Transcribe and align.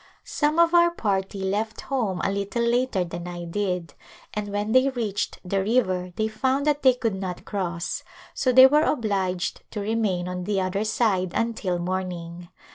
Some 0.25 0.57
of 0.57 0.73
our 0.73 0.89
party 0.89 1.43
left 1.43 1.81
home 1.81 2.21
a 2.23 2.31
little 2.31 2.63
later 2.63 3.03
than 3.03 3.27
I 3.27 3.43
did 3.45 3.93
and 4.33 4.47
when 4.47 4.71
they 4.71 4.89
reached 4.89 5.37
the 5.45 5.63
river 5.63 6.11
they 6.15 6.27
found 6.27 6.65
that 6.65 6.81
they 6.81 6.95
could 6.95 7.13
not 7.13 7.45
cross 7.45 8.03
so 8.33 8.51
they 8.51 8.65
were 8.65 8.81
obliged 8.81 9.61
to 9.69 9.79
remain 9.79 10.27
on 10.27 10.45
the 10.45 10.59
other 10.59 10.85
side 10.85 11.33
until 11.35 11.77
morning. 11.77 12.49